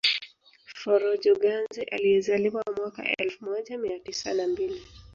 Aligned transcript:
Forojo 0.75 1.33
Ganze 1.35 1.83
aliyezaliwa 1.83 2.63
mwaka 2.77 3.17
elfu 3.17 3.45
moja 3.45 3.77
mia 3.77 3.99
tisa 3.99 4.33
na 4.33 4.47
mbili 4.47 4.81